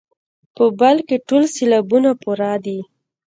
په 0.55 0.65
بل 0.79 0.97
کې 1.07 1.17
ټول 1.27 1.43
سېلابونه 1.55 2.09
پوره 2.21 2.53
دي. 2.65 2.79